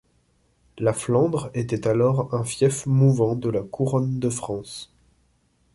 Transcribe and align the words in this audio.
La 0.79 0.93
Flandre 0.93 1.51
était 1.53 1.85
alors 1.87 2.33
un 2.33 2.43
fief 2.43 2.87
mouvant 2.87 3.35
de 3.35 3.49
la 3.51 3.61
Couronne 3.61 4.17
de 4.17 4.31
France. 4.31 4.91